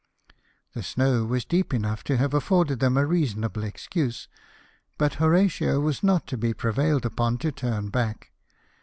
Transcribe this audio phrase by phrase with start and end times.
[0.73, 4.27] The snow was deep enough to have afforded them a reasonable excuse;
[4.97, 8.31] but Horatio was not to be prevailed upon to turn back.